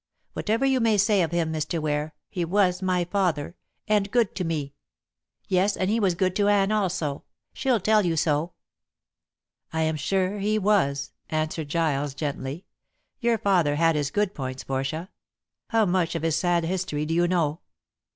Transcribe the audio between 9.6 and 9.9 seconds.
"I